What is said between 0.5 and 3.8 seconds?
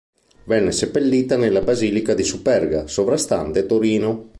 seppellita nella basilica di Superga, sovrastante